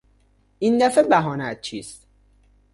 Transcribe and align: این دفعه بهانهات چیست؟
این 0.59 0.85
دفعه 0.87 1.03
بهانهات 1.03 1.61
چیست؟ 1.61 2.07